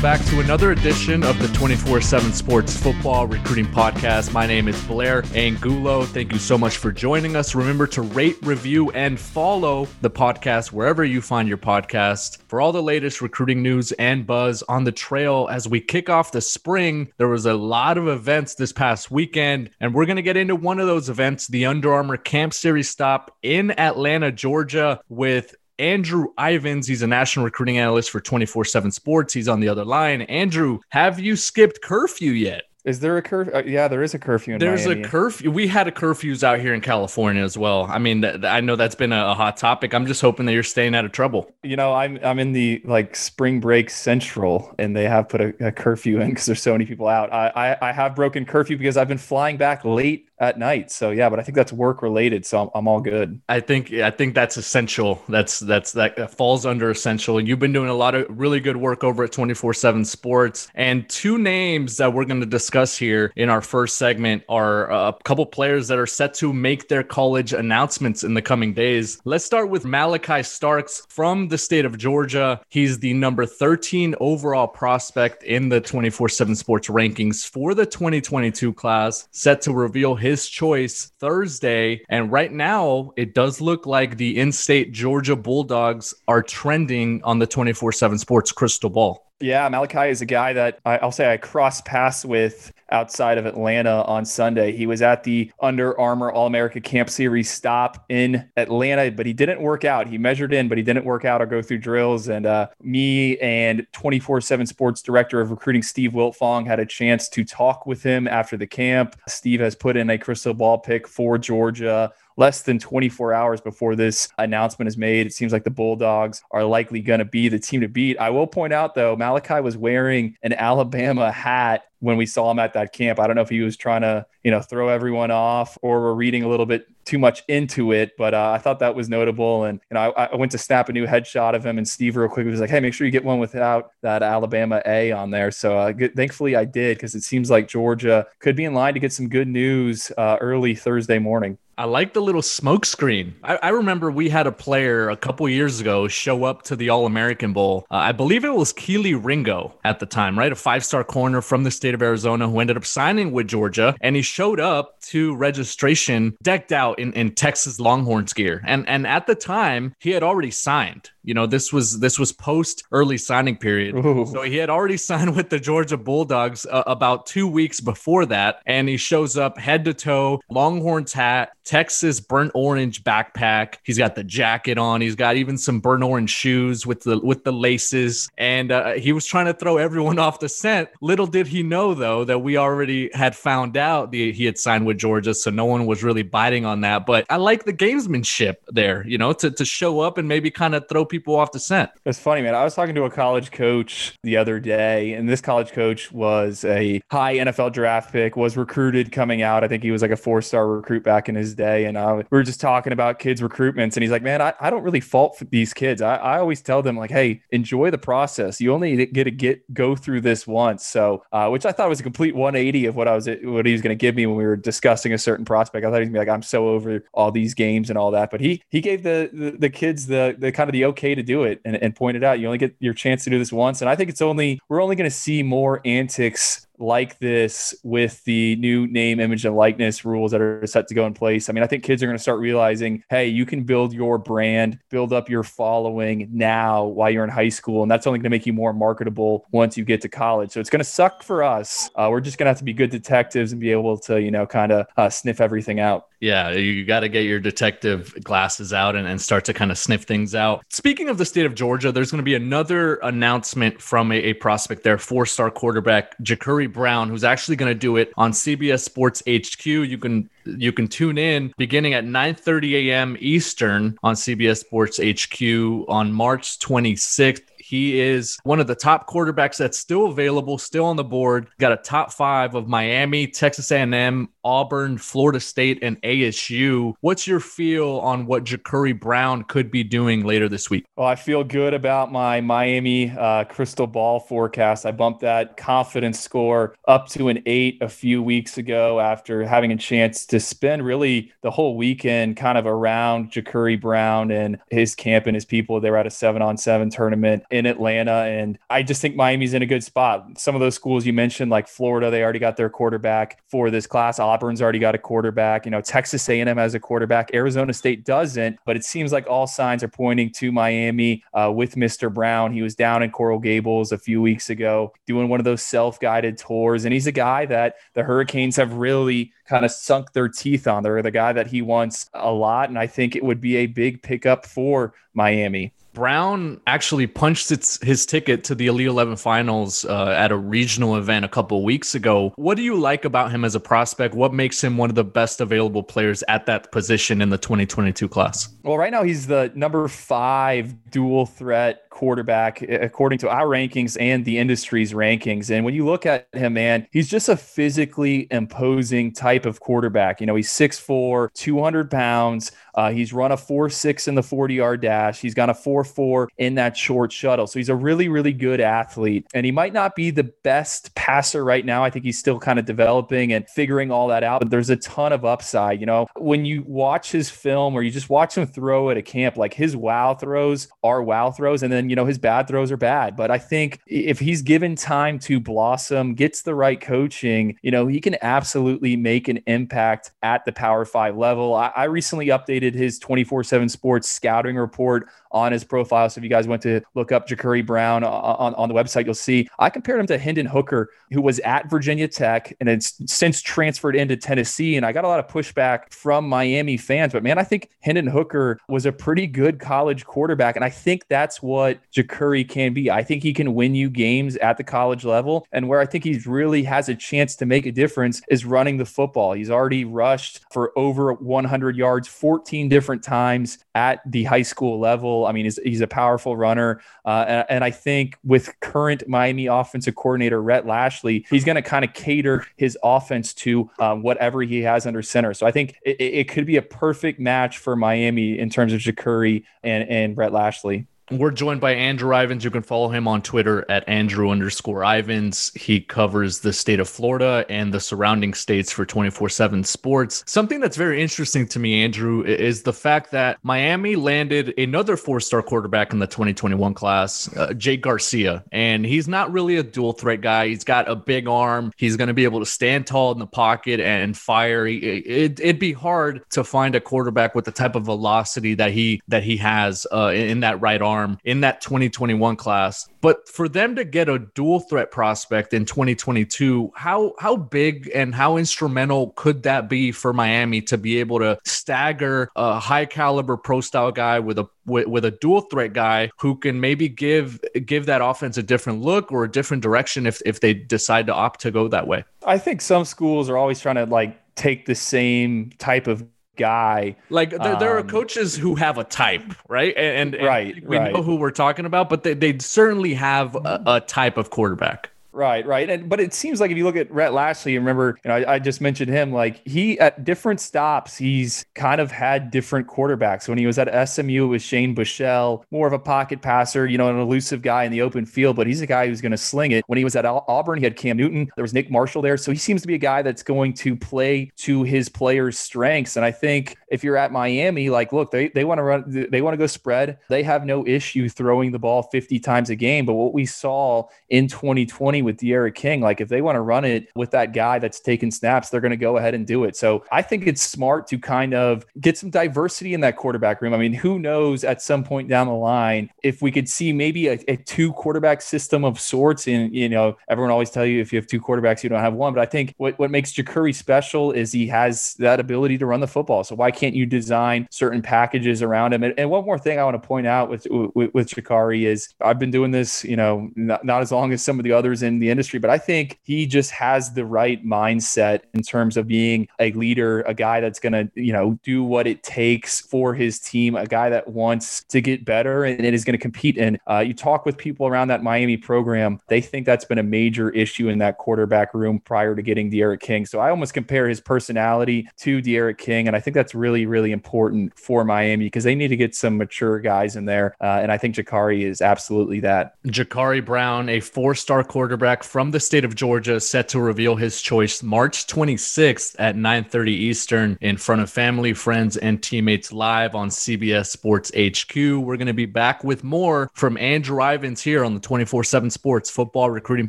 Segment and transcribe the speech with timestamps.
[0.00, 4.32] Welcome back to another edition of the 24 7 Sports Football Recruiting Podcast.
[4.32, 6.04] My name is Blair Angulo.
[6.04, 7.54] Thank you so much for joining us.
[7.54, 12.72] Remember to rate, review, and follow the podcast wherever you find your podcast for all
[12.72, 17.12] the latest recruiting news and buzz on the trail as we kick off the spring.
[17.18, 20.56] There was a lot of events this past weekend, and we're going to get into
[20.56, 26.26] one of those events, the Under Armour Camp Series stop in Atlanta, Georgia, with Andrew
[26.38, 26.86] Ivins.
[26.86, 29.32] He's a national recruiting analyst for 24 7 Sports.
[29.34, 30.22] He's on the other line.
[30.22, 32.64] Andrew, have you skipped curfew yet?
[32.82, 33.52] Is there a curfew?
[33.52, 35.02] Uh, yeah, there is a curfew in There's Miami.
[35.02, 35.50] a curfew.
[35.50, 37.84] We had a curfews out here in California as well.
[37.84, 39.92] I mean, th- I know that's been a, a hot topic.
[39.92, 41.52] I'm just hoping that you're staying out of trouble.
[41.62, 45.66] You know, I'm I'm in the like spring break central, and they have put a,
[45.66, 47.30] a curfew in because there's so many people out.
[47.30, 50.90] I, I I have broken curfew because I've been flying back late at night.
[50.90, 52.46] So yeah, but I think that's work related.
[52.46, 53.40] So I'm, I'm all good.
[53.48, 55.22] I think I think that's essential.
[55.28, 57.38] That's that's that, falls under essential.
[57.38, 60.68] And you've been doing a lot of really good work over at 24/7 Sports.
[60.74, 65.08] And two names that we're going to discuss here in our first segment are uh,
[65.10, 69.20] a couple players that are set to make their college announcements in the coming days.
[69.24, 72.60] Let's start with Malaki Starks from the state of Georgia.
[72.68, 79.28] He's the number 13 overall prospect in the 24/7 Sports rankings for the 2022 class,
[79.32, 82.02] set to reveal his his choice Thursday.
[82.08, 87.38] And right now, it does look like the in state Georgia Bulldogs are trending on
[87.40, 89.29] the 24 7 sports crystal ball.
[89.42, 93.46] Yeah, Malaki is a guy that I, will say I crossed paths with outside of
[93.46, 94.76] Atlanta on Sunday.
[94.76, 99.32] He was at the Under Armour All America Camp Series stop in Atlanta, but he
[99.32, 100.06] didn't work out.
[100.06, 102.28] He measured in, but he didn't work out or go through drills.
[102.28, 107.26] And uh, me and 24 7 Sports Director of Recruiting, Steve Wiltfong, had a chance
[107.30, 109.16] to talk with him after the camp.
[109.26, 113.94] Steve has put in a crystal ball pick for Georgia less than 24 hours before
[113.94, 115.26] this announcement is made.
[115.26, 118.18] It seems like the Bulldogs are likely going to be the team to beat.
[118.18, 122.58] I will point out, though, Malaki was wearing an Alabama hat when we saw him
[122.58, 123.20] at that camp.
[123.20, 126.14] I don't know if he was trying to, you know, throw everyone off or we're
[126.14, 129.64] reading a little bit too much into it, but uh, I thought that was notable.
[129.64, 132.16] And, you know, I, I, went to snap a new headshot of him and Steve
[132.16, 135.30] real quick was like, hey, make sure you get one without that Alabama A on
[135.30, 135.50] there.
[135.50, 138.94] So uh, good, thankfully I did because it seems like Georgia could be in line
[138.94, 141.58] to get some good news uh, early Thursday morning.
[141.80, 143.36] I like the little smoke screen.
[143.42, 146.90] I, I, remember we had a player a couple years ago show up to the
[146.90, 147.86] All American Bowl.
[147.90, 150.52] Uh, I believe it was Kelee Ringo at the time, right?
[150.52, 153.96] A five star corner from the state of Arizona who ended up signing with Georgia.
[154.02, 158.62] And he showed up to registration decked out in, in Texas Longhorns gear.
[158.66, 161.08] And, and at the time, he had already signed.
[161.30, 164.26] You know, this was this was post early signing period, Ooh.
[164.32, 168.60] so he had already signed with the Georgia Bulldogs uh, about two weeks before that,
[168.66, 173.76] and he shows up head to toe, Longhorns hat, Texas burnt orange backpack.
[173.84, 175.00] He's got the jacket on.
[175.00, 179.12] He's got even some burnt orange shoes with the with the laces, and uh, he
[179.12, 180.88] was trying to throw everyone off the scent.
[181.00, 184.84] Little did he know, though, that we already had found out the, he had signed
[184.84, 187.06] with Georgia, so no one was really biting on that.
[187.06, 190.74] But I like the gamesmanship there, you know, to to show up and maybe kind
[190.74, 191.90] of throw people off the scent.
[192.04, 192.54] It's funny, man.
[192.54, 196.64] I was talking to a college coach the other day, and this college coach was
[196.64, 199.64] a high NFL draft pick, was recruited coming out.
[199.64, 201.84] I think he was like a four star recruit back in his day.
[201.84, 204.70] And uh, we were just talking about kids' recruitments, and he's like, man, I, I
[204.70, 206.02] don't really fault these kids.
[206.02, 208.60] I, I always tell them, like, hey, enjoy the process.
[208.60, 210.86] You only get to get go through this once.
[210.86, 213.72] So, uh, which I thought was a complete 180 of what I was what he
[213.72, 215.84] was going to give me when we were discussing a certain prospect.
[215.84, 218.30] I thought he'd be like, I'm so over all these games and all that.
[218.30, 221.22] But he he gave the the, the kids the the kind of the okay to
[221.22, 223.80] do it and, and pointed out you only get your chance to do this once.
[223.80, 228.24] And I think it's only we're only going to see more antics like this with
[228.24, 231.48] the new name, image, and likeness rules that are set to go in place.
[231.48, 234.18] I mean, I think kids are going to start realizing, hey, you can build your
[234.18, 238.24] brand, build up your following now while you're in high school, and that's only going
[238.24, 240.50] to make you more marketable once you get to college.
[240.50, 241.90] So it's going to suck for us.
[241.94, 244.30] Uh, we're just going to have to be good detectives and be able to, you
[244.30, 246.06] know, kind of uh, sniff everything out.
[246.20, 249.78] Yeah, you got to get your detective glasses out and, and start to kind of
[249.78, 250.62] sniff things out.
[250.68, 254.32] Speaking of the state of Georgia, there's going to be another announcement from a, a
[254.34, 258.80] prospect there, four star quarterback, Jacurri Brown, who's actually going to do it on CBS
[258.80, 259.64] Sports HQ.
[259.64, 263.16] You can you can tune in beginning at 9:30 a.m.
[263.20, 267.42] Eastern on CBS Sports HQ on March 26th.
[267.70, 271.46] He is one of the top quarterbacks that's still available, still on the board.
[271.60, 276.94] Got a top five of Miami, Texas A&M, Auburn, Florida State, and ASU.
[277.00, 280.86] What's your feel on what Jacurri Brown could be doing later this week?
[280.96, 284.86] Well, I feel good about my Miami uh, crystal ball forecast.
[284.86, 289.72] I bumped that confidence score up to an eight a few weeks ago after having
[289.72, 294.94] a chance to spend really the whole weekend kind of around Jacurri Brown and his
[294.94, 295.80] camp and his people.
[295.80, 298.12] They were at a seven on seven tournament in Atlanta.
[298.12, 300.38] And I just think Miami's in a good spot.
[300.38, 303.86] Some of those schools you mentioned, like Florida, they already got their quarterback for this
[303.86, 304.18] class.
[304.30, 305.64] Auburn's already got a quarterback.
[305.64, 307.34] You know, Texas A&M has a quarterback.
[307.34, 311.74] Arizona State doesn't, but it seems like all signs are pointing to Miami uh, with
[311.74, 312.12] Mr.
[312.12, 312.52] Brown.
[312.52, 316.38] He was down in Coral Gables a few weeks ago doing one of those self-guided
[316.38, 320.68] tours, and he's a guy that the Hurricanes have really kind of sunk their teeth
[320.68, 320.82] on.
[320.82, 323.66] They're the guy that he wants a lot, and I think it would be a
[323.66, 325.72] big pickup for Miami.
[326.00, 330.96] Brown actually punched its, his ticket to the Elite 11 finals uh, at a regional
[330.96, 332.32] event a couple weeks ago.
[332.36, 334.14] What do you like about him as a prospect?
[334.14, 338.08] What makes him one of the best available players at that position in the 2022
[338.08, 338.48] class?
[338.62, 344.24] Well, right now he's the number five dual threat quarterback according to our rankings and
[344.24, 345.50] the industry's rankings.
[345.50, 350.18] And when you look at him, man, he's just a physically imposing type of quarterback.
[350.18, 352.52] You know, he's 6'4, 200 pounds.
[352.74, 355.20] Uh, he's run a 4 6 in the 40 yard dash.
[355.20, 357.46] He's got a 4 4 in that short shuttle.
[357.46, 359.26] So he's a really, really good athlete.
[359.34, 361.82] And he might not be the best passer right now.
[361.82, 364.76] I think he's still kind of developing and figuring all that out, but there's a
[364.76, 365.80] ton of upside.
[365.80, 369.02] You know, when you watch his film or you just watch him throw at a
[369.02, 371.64] camp, like his wow throws are wow throws.
[371.64, 373.16] And then, you know, his bad throws are bad.
[373.16, 377.88] But I think if he's given time to blossom, gets the right coaching, you know,
[377.88, 381.54] he can absolutely make an impact at the Power Five level.
[381.54, 386.08] I, I recently updated his 24 7 sports scouting report on his profile.
[386.10, 388.74] So if you guys went to look up Jacurri Brown uh, uh, on, on the
[388.74, 392.68] website, you'll see I compared him to Hendon Hooker, who was at Virginia Tech and
[392.68, 394.76] it's since transferred into Tennessee.
[394.76, 397.12] And I got a lot of pushback from Miami fans.
[397.12, 400.56] But man, I think Hendon Hooker was a pretty good college quarterback.
[400.56, 402.90] And I think that's what Jacurri can be.
[402.90, 405.46] I think he can win you games at the college level.
[405.52, 408.76] And where I think he really has a chance to make a difference is running
[408.76, 409.32] the football.
[409.32, 415.19] He's already rushed for over 100 yards 14 different times at the high school level.
[415.26, 416.80] I mean, he's, he's a powerful runner.
[417.04, 421.62] Uh, and, and, I think with current Miami offensive coordinator Rhett Lashlee, he's going to
[421.62, 425.34] kind of cater his offense to um, whatever he has under center.
[425.34, 428.80] So I think it, it, could be a perfect match for Miami in terms of
[428.80, 430.86] Jacurri and, and Rhett Lashlee.
[431.10, 432.44] We're joined by Andrew Ivins.
[432.44, 435.50] You can follow him on Twitter at Andrew underscore Ivins.
[435.56, 440.22] He covers the state of Florida and the surrounding states for 24 7 sports.
[440.26, 445.18] Something that's very interesting to me, Andrew, is the fact that Miami landed another four
[445.18, 448.44] star quarterback in the 2021 class, uh, Jake Garcia.
[448.52, 450.46] And he's not really a dual threat guy.
[450.46, 451.72] He's got a big arm.
[451.76, 454.64] He's going to be able to stand tall in the pocket and fire.
[454.64, 459.02] It, would be hard to find a quarterback with the type of velocity that he
[459.08, 462.88] that he has uh, in, in that right arm in that 2021 class.
[463.00, 468.14] But for them to get a dual threat prospect in 2022, how how big and
[468.14, 473.36] how instrumental could that be for Miami to be able to stagger a high caliber
[473.36, 477.40] pro style guy with a with, with a dual threat guy who can maybe give
[477.64, 481.14] give that offense a different look or a different direction if if they decide to
[481.14, 482.04] opt to go that way?
[482.26, 486.04] I think some schools are always trying to like take the same type of
[486.40, 486.96] guy.
[487.10, 489.74] Like there, um, there, are um, coaches who have a type, right?
[489.76, 490.92] And, and right, we right.
[490.92, 494.89] know who we're talking about, but they, they certainly have a, a type of quarterback.
[495.12, 495.68] Right, right.
[495.68, 498.34] And but it seems like if you look at Rhett Lashlee, remember, you know, I,
[498.34, 503.28] I, just mentioned him, like he at different stops, he's kind of had different quarterbacks.
[503.28, 506.78] When he was at SMU, it was Shane Buechele, more of a pocket passer, you
[506.78, 509.18] know, an elusive guy in the open field, but he's a guy who's going to
[509.18, 509.64] sling it.
[509.66, 512.16] When he was at Auburn, he had Cam Newton, there was Nick Marshall there.
[512.16, 515.96] So he seems to be a guy that's going to play to his players' strengths.
[515.96, 519.22] And I think if you're at Miami, like, look, they, they want to run, they
[519.22, 519.98] want to go spread.
[520.08, 522.86] They have no issue throwing the ball 50 times a game.
[522.86, 525.80] But what we saw in 2020 with D'Eriq King.
[525.80, 528.70] Like if they want to run it with that guy that's taking snaps, they're going
[528.70, 529.56] to go ahead and do it.
[529.56, 533.54] So I think it's smart to kind of get some diversity in that quarterback room.
[533.54, 537.08] I mean, who knows at some point down the line if we could see maybe
[537.08, 539.28] a, a two quarterback system of sorts.
[539.28, 541.94] And you know, everyone always tell you if you have two quarterbacks, you don't have
[541.94, 542.14] one.
[542.14, 545.80] But I think what what makes Jacurri special is he has that ability to run
[545.80, 546.24] the football.
[546.24, 548.82] So why can't you design certain packages around him?
[548.82, 551.88] And, and one more thing I want to point out with with, with Jacurri is
[552.00, 554.82] I've been doing this, you know, not, not as long as some of the others
[554.82, 558.86] in the industry, but I think he just has the right mindset in terms of
[558.86, 562.92] being a leader, a guy that's going to, you know, do what it takes for
[562.94, 566.36] his team, a guy that wants to get better and is going to compete.
[566.36, 569.82] And uh, you talk with people around that Miami program, they think that's been a
[570.00, 573.06] major issue in that quarterback room prior to getting D'Eriq King.
[573.06, 575.86] So I almost compare his personality to D'Eriq King.
[575.86, 578.94] And I think that's really, really really important for Miami because they need to get
[578.94, 580.34] some mature guys in there.
[580.40, 582.54] Uh, and I think Jacurri is absolutely that.
[582.66, 587.22] Jacurri Brown, a four star quarterback from the state of Georgia, set to reveal his
[587.22, 593.08] choice March 26th at 9:30 Eastern in front of family, friends, and teammates live on
[593.08, 594.56] CBS Sports HQ.
[594.56, 598.90] We're going to be back with more from Andrew Ivins here on the 24/7 Sports
[598.90, 599.68] Football Recruiting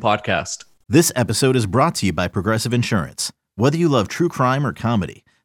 [0.00, 0.64] Podcast.
[0.88, 3.32] This episode is brought to you by Progressive Insurance.
[3.54, 5.24] Whether you love true crime or comedy,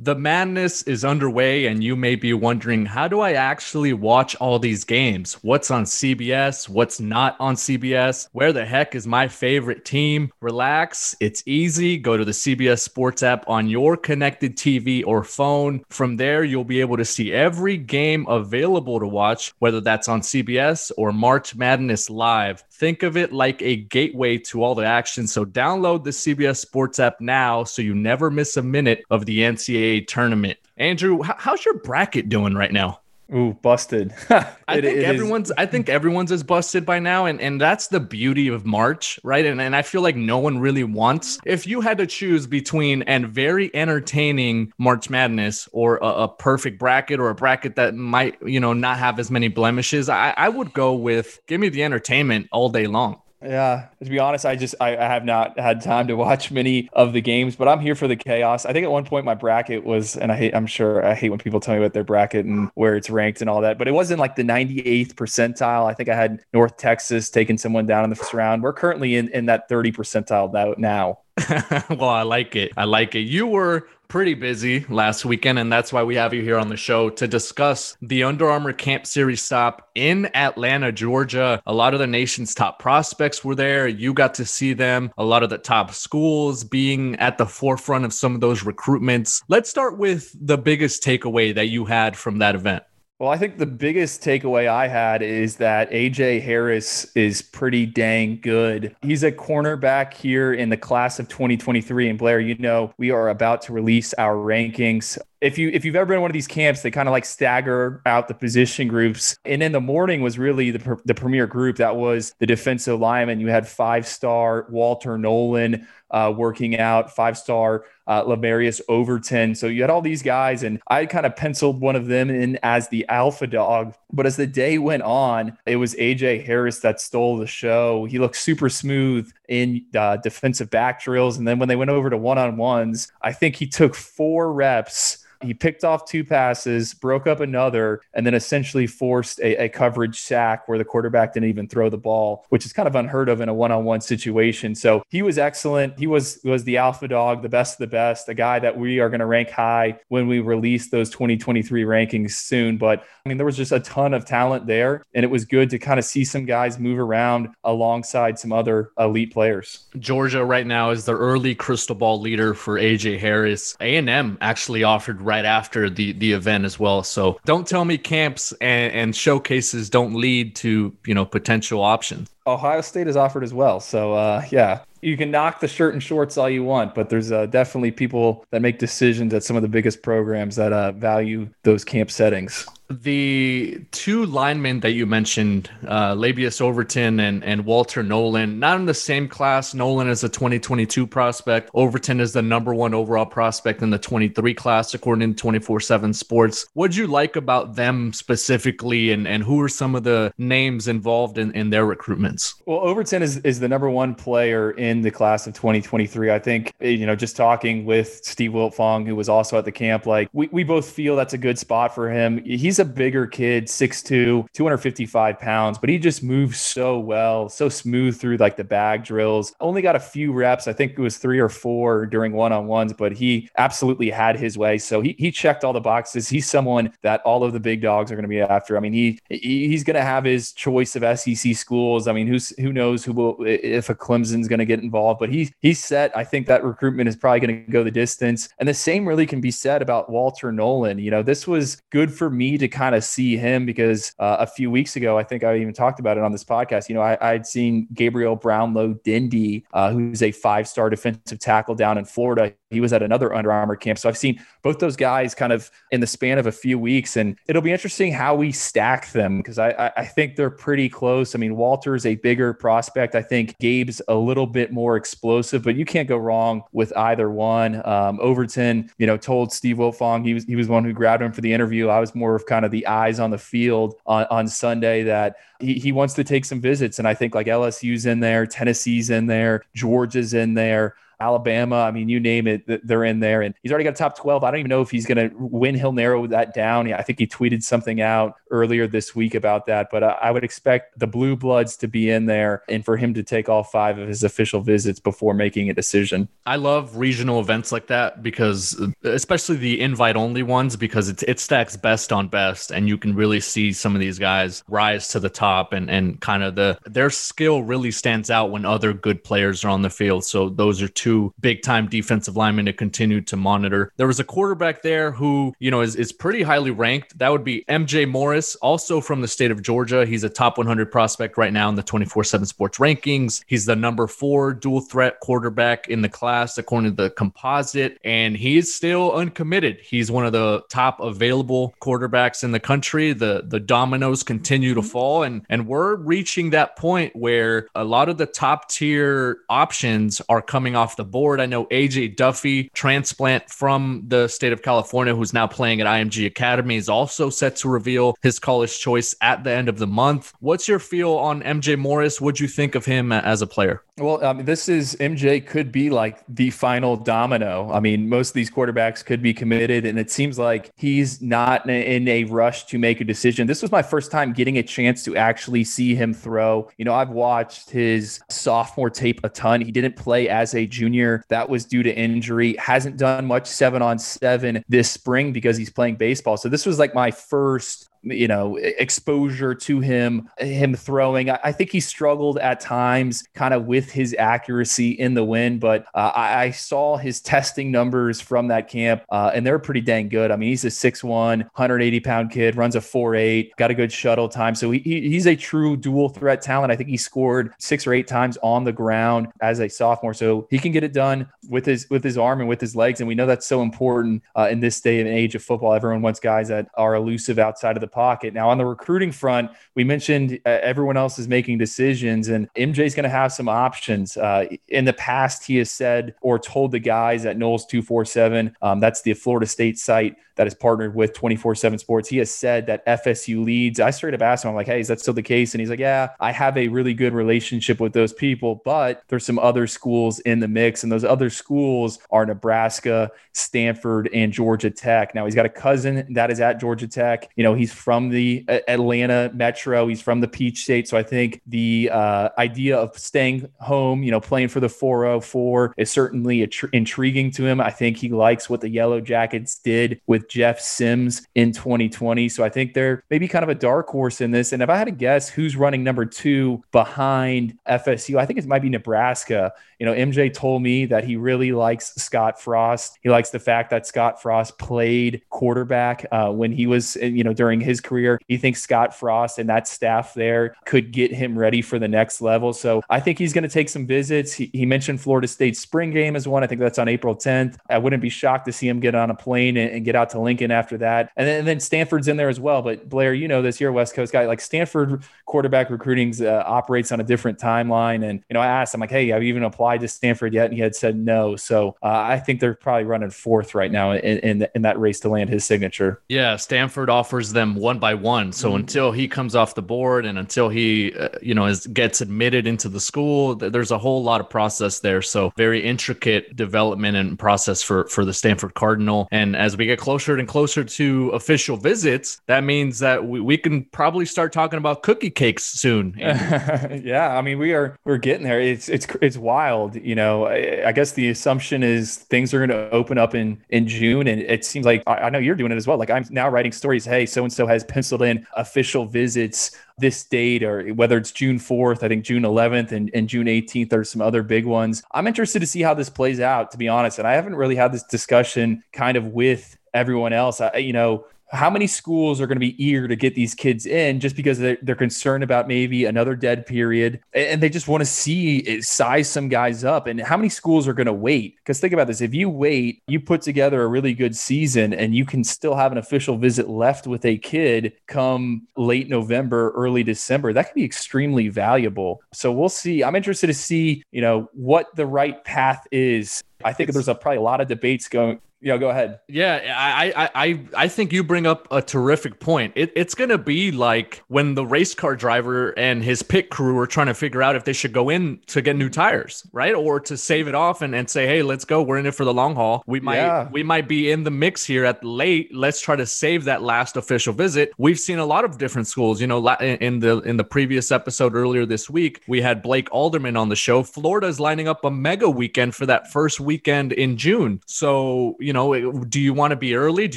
[0.00, 4.58] The madness is underway, and you may be wondering how do I actually watch all
[4.58, 5.34] these games?
[5.42, 6.68] What's on CBS?
[6.68, 8.28] What's not on CBS?
[8.32, 10.32] Where the heck is my favorite team?
[10.40, 11.96] Relax, it's easy.
[11.96, 15.84] Go to the CBS Sports app on your connected TV or phone.
[15.90, 20.22] From there, you'll be able to see every game available to watch, whether that's on
[20.22, 22.64] CBS or March Madness Live.
[22.76, 25.28] Think of it like a gateway to all the action.
[25.28, 29.38] So download the CBS Sports app now so you never miss a minute of the
[29.38, 30.58] NCAA tournament.
[30.76, 33.00] Andrew, how's your bracket doing right now?
[33.32, 34.12] Ooh, busted.
[34.30, 35.54] I think everyone's is.
[35.56, 37.24] I think everyone's is busted by now.
[37.24, 39.44] And and that's the beauty of March, right?
[39.44, 43.02] And and I feel like no one really wants if you had to choose between
[43.02, 48.36] and very entertaining March Madness or a, a, perfect bracket or a bracket that might,
[48.44, 51.82] you know, not have as many blemishes, I, I would go with give me the
[51.82, 53.20] entertainment all day long.
[53.44, 56.88] Yeah, to be honest, I just I, I, have not had time to watch many
[56.94, 58.64] of the games, but I'm here for the chaos.
[58.64, 61.28] I think at one point my bracket was, and I hate I'm sure I hate
[61.28, 63.86] when people tell me about their bracket and where it's ranked and all that, but
[63.86, 65.84] it wasn't like the 98th percentile.
[65.84, 68.62] I think I had North Texas taking someone down in the first round.
[68.62, 70.74] We're currently in in that 30 percentile now.
[70.78, 71.18] now.
[71.90, 72.72] well, I like it.
[72.76, 73.20] I like it.
[73.20, 76.76] You were pretty busy last weekend, and that's why we have you here on the
[76.76, 81.60] show to discuss the Under Armour Camp Series stop in Atlanta, Georgia.
[81.66, 83.88] A lot of the nation's top prospects were there.
[83.88, 85.10] You got to see them.
[85.18, 89.42] A lot of the top schools being at the forefront of some of those recruitments.
[89.48, 92.84] Let's start with the biggest takeaway that you had from that event.
[93.20, 98.40] Well, I think the biggest takeaway I had is that AJ Harris is pretty dang
[98.40, 98.96] good.
[99.02, 102.08] He's a cornerback here in the class of 2023.
[102.08, 105.94] And Blair, you know, we are about to release our rankings if you if you've
[105.94, 108.88] ever been in one of these camps, they kind of like stagger out the position
[108.88, 109.36] groups.
[109.44, 113.40] And in the morning was really the the premier group that was the defensive lineman.
[113.40, 119.54] You had five star Walter Nolan uh, working out, five star uh, Lamarius Overton.
[119.54, 122.58] So you had all these guys, and I kind of penciled one of them in
[122.62, 123.94] as the alpha dog.
[124.10, 128.06] But as the day went on, it was AJ Harris that stole the show.
[128.06, 131.36] He looked super smooth in uh, defensive back drills.
[131.36, 134.50] And then when they went over to one on ones, I think he took four
[134.50, 139.68] reps he picked off two passes, broke up another, and then essentially forced a, a,
[139.68, 143.28] coverage sack where the quarterback didn't even throw the ball, which is kind of unheard
[143.28, 144.74] of in a one-on-one situation.
[144.74, 145.98] So he was excellent.
[145.98, 149.00] He was was the alpha dog, the best of the best, a guy that we
[149.00, 152.76] are going to rank high when we release those 2023 rankings soon.
[152.76, 155.70] But I mean, there was just a ton of talent there, and it was good
[155.70, 159.86] to kind of see some guys move around alongside some other elite players.
[159.98, 163.76] Georgia right now is the early crystal ball leader for AJ Harris.
[163.80, 167.02] A&M actually offered right after the the event as well.
[167.02, 172.30] So don't tell me camps and, and showcases don't lead to you know potential options.
[172.46, 173.80] Ohio State is offered as well.
[173.80, 177.32] So uh, yeah, you can knock the shirt and shorts all you want, but there's
[177.32, 181.48] uh, definitely people that make decisions at some of the biggest programs that uh, value
[181.62, 188.02] those camp settings the two linemen that you mentioned, uh, Lebbeus Overton and, and Walter
[188.02, 189.74] Nolan, not in the same class.
[189.74, 191.70] Nolan is a 2022 prospect.
[191.74, 196.12] Overton is the number one overall prospect in the 23 class, according to 24 7
[196.12, 196.66] Sports.
[196.74, 201.38] What'd you like about them specifically, and, and who are some of the names involved
[201.38, 202.33] in, in their recruitment?
[202.34, 202.62] Distance.
[202.66, 206.30] Well, Overton is, is the number one player in the class of 2023.
[206.30, 210.06] I think, you know, just talking with Steve Wiltfong, who was also at the camp,
[210.06, 212.42] like we, we both feel that's a good spot for him.
[212.44, 218.18] He's a bigger kid, 6'2, 255 pounds, but he just moves so well, so smooth
[218.18, 219.54] through like the bag drills.
[219.60, 220.66] Only got a few reps.
[220.68, 224.38] I think it was three or four during one on ones, but he absolutely had
[224.38, 224.78] his way.
[224.78, 226.28] So he, he checked all the boxes.
[226.28, 228.76] He's someone that all of the big dogs are going to be after.
[228.76, 232.08] I mean, he, he's going to have his choice of SEC schools.
[232.08, 235.30] I mean, who's who knows who will if a Clemson's going to get involved, but
[235.30, 236.16] he he's set.
[236.16, 238.48] I think that recruitment is probably going to go the distance.
[238.58, 240.98] And the same really can be said about Walter Nolan.
[240.98, 244.46] You know, this was good for me to kind of see him because uh, a
[244.46, 246.88] few weeks ago, I think I even talked about it on this podcast.
[246.88, 251.74] You know, I, I'd seen Gabriel Brownlow Dindy, uh, who's a five star defensive tackle
[251.74, 252.54] down in Florida.
[252.74, 253.98] He was at another Under Armour camp.
[253.98, 257.16] So I've seen both those guys kind of in the span of a few weeks.
[257.16, 261.34] And it'll be interesting how we stack them because I, I think they're pretty close.
[261.34, 263.14] I mean, Walter's a bigger prospect.
[263.14, 267.30] I think Gabe's a little bit more explosive, but you can't go wrong with either
[267.30, 267.86] one.
[267.86, 271.32] Um, Overton, you know, told Steve Wiltfong he was he was one who grabbed him
[271.32, 271.88] for the interview.
[271.88, 275.36] I was more of kind of the eyes on the field on, on Sunday that
[275.60, 276.98] he, he wants to take some visits.
[276.98, 280.94] And I think like LSU's in there, Tennessee's in there, Georgia's in there.
[281.20, 281.76] Alabama.
[281.76, 283.42] I mean, you name it, they're in there.
[283.42, 284.44] And he's already got a top 12.
[284.44, 285.74] I don't even know if he's going to win.
[285.74, 286.92] He'll narrow that down.
[286.92, 289.88] I think he tweeted something out earlier this week about that.
[289.90, 293.14] But uh, I would expect the Blue Bloods to be in there and for him
[293.14, 296.28] to take all five of his official visits before making a decision.
[296.46, 301.40] I love regional events like that because, especially the invite only ones, because it, it
[301.40, 302.70] stacks best on best.
[302.70, 306.20] And you can really see some of these guys rise to the top and, and
[306.20, 309.90] kind of the their skill really stands out when other good players are on the
[309.90, 310.24] field.
[310.24, 313.92] So those are two two big time defensive linemen to continue to monitor.
[313.98, 317.18] There was a quarterback there who, you know, is, is pretty highly ranked.
[317.18, 320.06] That would be MJ Morris, also from the state of Georgia.
[320.06, 323.42] He's a top 100 prospect right now in the 24 7 sports rankings.
[323.46, 328.34] He's the number four dual threat quarterback in the class, according to the composite, and
[328.34, 329.80] he is still uncommitted.
[329.82, 333.12] He's one of the top available quarterbacks in the country.
[333.12, 334.88] The, the dominoes continue to mm-hmm.
[334.88, 340.22] fall, and, and we're reaching that point where a lot of the top tier options
[340.30, 341.40] are coming off the the board.
[341.40, 346.26] I know AJ Duffy, transplant from the state of California, who's now playing at IMG
[346.26, 350.32] Academy, is also set to reveal his college choice at the end of the month.
[350.40, 352.20] What's your feel on MJ Morris?
[352.20, 353.82] What'd you think of him as a player?
[353.96, 357.70] Well, um, this is MJ could be like the final domino.
[357.72, 361.68] I mean, most of these quarterbacks could be committed, and it seems like he's not
[361.70, 363.46] in a rush to make a decision.
[363.46, 366.68] This was my first time getting a chance to actually see him throw.
[366.76, 369.60] You know, I've watched his sophomore tape a ton.
[369.60, 370.83] He didn't play as a junior,
[371.28, 372.56] that was due to injury.
[372.58, 376.36] Hasn't done much seven on seven this spring because he's playing baseball.
[376.36, 381.30] So this was like my first you know exposure to him him throwing.
[381.30, 385.60] I, I think he struggled at times kind of with his accuracy in the wind
[385.60, 389.80] but uh, I, I, saw his testing numbers from that camp uh, and they're pretty
[389.80, 390.30] dang good.
[390.30, 394.28] I mean he's a 6'1 180 pound kid runs a 4'8 got a good shuttle
[394.28, 394.54] time.
[394.54, 396.72] So he, he's a true dual threat talent.
[396.72, 400.14] I think he scored six or eight times on the ground as a sophomore.
[400.14, 403.00] So he can get it done with his with his arm and with his legs.
[403.00, 405.74] And we know that's so important uh, in this day and age of football.
[405.74, 408.34] Everyone wants guys that are elusive outside of the pocket.
[408.34, 412.80] Now, on the recruiting front, we mentioned uh, everyone else is making decisions, and MJ
[412.80, 414.16] is going to have some options.
[414.16, 418.80] Uh, in the past, he has said or told the guys at Noles 247, um,
[418.80, 422.08] that's the Florida State site that is partnered with 24 7 Sports.
[422.08, 423.80] He has said that FSU leads.
[423.80, 425.54] I straight up asked him, I'm like, hey, is that still the case?
[425.54, 429.24] And he's like, yeah, I have a really good relationship with those people, but there's
[429.24, 430.82] some other schools in the mix.
[430.82, 435.14] And those other schools are Nebraska, Stanford, and Georgia Tech.
[435.14, 437.30] Now, he's got a cousin that is at Georgia Tech.
[437.36, 440.88] You know, he's from the Atlanta Metro, he's from the Peach State.
[440.88, 445.74] So I think the uh, idea of staying home, you know, playing for the 404
[445.76, 447.60] is certainly tr- intriguing to him.
[447.60, 452.30] I think he likes what the Yellow Jackets did with Jeff Sims in 2020.
[452.30, 454.54] So I think they're maybe kind of a dark horse in this.
[454.54, 458.46] And if I had to guess who's running number two behind FSU, I think it
[458.46, 459.52] might be Nebraska.
[459.78, 462.98] You know, MJ told me that he really likes Scott Frost.
[463.02, 467.34] He likes the fact that Scott Frost played quarterback uh, when he was, you know,
[467.34, 468.20] during his career.
[468.28, 472.20] He thinks Scott Frost and that staff there could get him ready for the next
[472.20, 472.52] level.
[472.52, 474.32] So I think he's going to take some visits.
[474.32, 476.42] He, he mentioned Florida State spring game as one.
[476.42, 477.56] I think that's on April 10th.
[477.68, 480.10] I wouldn't be shocked to see him get on a plane and, and get out
[480.10, 481.10] to Lincoln after that.
[481.16, 482.62] And then, and then, Stanford's in there as well.
[482.62, 484.26] But Blair, you know this, you're a West Coast guy.
[484.26, 488.08] Like Stanford quarterback recruiting uh, operates on a different timeline.
[488.08, 490.46] And, you know, I asked him, like, hey, have you even applied to Stanford yet?
[490.46, 491.36] And he had said no.
[491.36, 495.00] So uh, I think they're probably running fourth right now in, in, in, that race
[495.00, 496.02] to land his signature.
[496.08, 496.36] Yeah.
[496.36, 498.32] Stanford offers them them one by one.
[498.32, 498.56] So mm-hmm.
[498.56, 502.46] until he comes off the board and until he, uh, you know, is, gets admitted
[502.46, 505.02] into the school, there's a whole lot of process there.
[505.02, 509.08] So very intricate development and process for for the Stanford Cardinal.
[509.10, 513.38] And as we get closer and closer to official visits, that means that we, we
[513.38, 515.94] can probably start talking about cookie cakes soon.
[515.98, 518.40] yeah, I mean we are we're getting there.
[518.40, 519.76] It's it's it's wild.
[519.76, 523.42] You know, I, I guess the assumption is things are going to open up in
[523.50, 525.78] in June, and it seems like I, I know you're doing it as well.
[525.78, 526.84] Like I'm now writing stories.
[526.84, 531.38] Hey, so and so has penciled in official visits this date or whether it's June
[531.38, 534.82] 4th, I think June 11th and, and June 18th are some other big ones.
[534.92, 536.98] I'm interested to see how this plays out, to be honest.
[536.98, 540.40] And I haven't really had this discussion kind of with everyone else.
[540.40, 543.66] I, you know, how many schools are going to be eager to get these kids
[543.66, 547.00] in just because they're, they're concerned about maybe another dead period?
[547.12, 550.74] And they just want to see size some guys up and how many schools are
[550.74, 551.36] going to wait?
[551.36, 554.94] Because think about this if you wait you put together a really good season and
[554.94, 559.82] you can still have an official visit left with a kid come late november early
[559.82, 562.02] december that can be extremely valuable.
[562.12, 562.84] So we'll see.
[562.84, 566.22] I'm interested to see you know what the right path is.
[566.44, 569.00] I think there's a, probably a lot of debates going yeah, go ahead.
[569.08, 572.52] Yeah, I, I, I, I think you bring up a terrific point.
[572.56, 576.58] It, it's going to be like when the race car driver and his pit crew
[576.58, 579.54] are trying to figure out if they should go in to get new tires, right,
[579.54, 581.62] or to save it off and, and say, hey, let's go.
[581.62, 582.62] We're in it for the long haul.
[582.66, 583.30] We might yeah.
[583.32, 585.34] we might be in the mix here at late.
[585.34, 587.52] Let's try to save that last official visit.
[587.56, 589.00] We've seen a lot of different schools.
[589.00, 593.16] You know, in the in the previous episode earlier this week, we had Blake Alderman
[593.16, 593.62] on the show.
[593.62, 597.40] Florida is lining up a mega weekend for that first weekend in June.
[597.46, 599.88] So you know, do you want to be early?
[599.88, 599.96] Do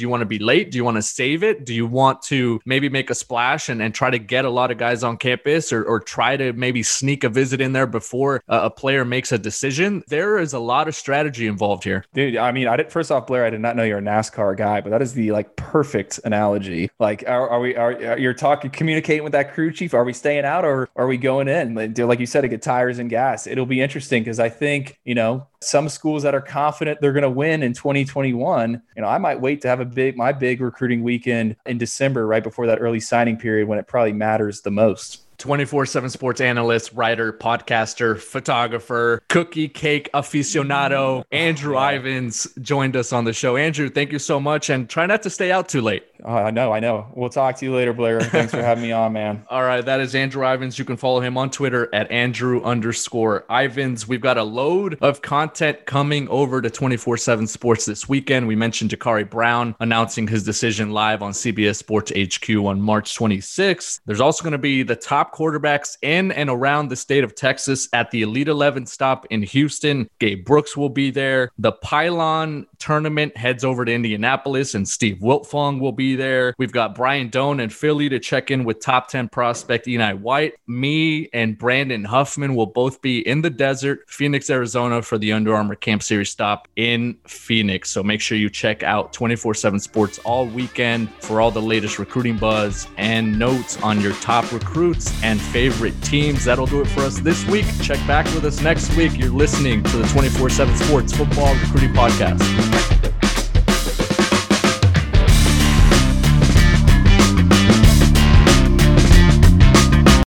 [0.00, 0.70] you want to be late?
[0.70, 1.66] Do you want to save it?
[1.66, 4.70] Do you want to maybe make a splash and, and try to get a lot
[4.70, 8.42] of guys on campus or, or try to maybe sneak a visit in there before
[8.48, 10.02] a, a player makes a decision?
[10.08, 12.04] There is a lot of strategy involved here.
[12.14, 14.56] Dude, I mean, I did first off, Blair, I did not know you're a NASCAR
[14.56, 16.90] guy, but that is the like perfect analogy.
[16.98, 19.92] Like, are, are we, are, are you're talking, communicating with that crew chief?
[19.92, 21.74] Are we staying out or are we going in?
[21.74, 23.46] Like you said, to get tires and gas.
[23.46, 27.22] It'll be interesting because I think, you know, some schools that are confident they're going
[27.22, 30.60] to win in 2021 you know i might wait to have a big my big
[30.60, 34.70] recruiting weekend in december right before that early signing period when it probably matters the
[34.70, 41.24] most 24 7 sports analyst, writer, podcaster, photographer, cookie cake aficionado, mm.
[41.32, 43.56] Andrew Ivins joined us on the show.
[43.56, 46.04] Andrew, thank you so much and try not to stay out too late.
[46.24, 47.06] Oh, I know, I know.
[47.14, 48.20] We'll talk to you later, Blair.
[48.20, 49.44] Thanks for having me on, man.
[49.50, 50.78] All right, that is Andrew Ivins.
[50.78, 54.08] You can follow him on Twitter at Andrew underscore Ivins.
[54.08, 58.48] We've got a load of content coming over to 24 7 sports this weekend.
[58.48, 64.00] We mentioned Jacurri Brown announcing his decision live on CBS Sports HQ on March 26th.
[64.04, 67.88] There's also going to be the top quarterbacks in and around the state of Texas
[67.92, 70.08] at the Elite 11 stop in Houston.
[70.18, 71.50] Gabe Brooks will be there.
[71.58, 76.54] The Pylon tournament heads over to Indianapolis, and Steve Wiltfong will be there.
[76.58, 80.54] We've got Brian Dohn and Philly to check in with top 10 prospect Enai White.
[80.66, 85.54] Me and Brandon Huffman will both be in the desert, Phoenix, Arizona, for the Under
[85.54, 87.90] Armour Camp Series stop in Phoenix.
[87.90, 91.98] So make sure you check out 24 7 Sports all weekend for all the latest
[91.98, 96.44] recruiting buzz and notes on your top recruits and favorite teams.
[96.44, 97.66] That'll do it for us this week.
[97.82, 99.18] Check back with us next week.
[99.18, 102.97] You're listening to the 24 7 Sports Football Recruiting Podcast.